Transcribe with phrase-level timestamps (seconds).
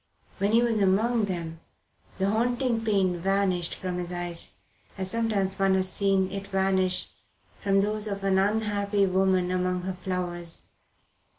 [0.39, 1.59] When he was among them
[2.17, 4.53] the haunting pain vanished from his eyes,
[4.97, 7.09] as sometimes one has seen it vanish
[7.61, 10.63] from those of an unhappy woman among her flowers.